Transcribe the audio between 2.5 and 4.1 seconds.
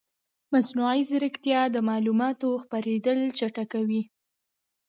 خپرېدل چټکوي.